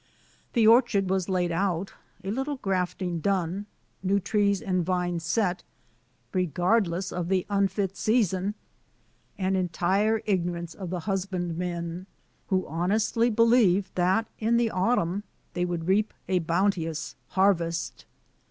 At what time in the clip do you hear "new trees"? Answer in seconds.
4.01-4.59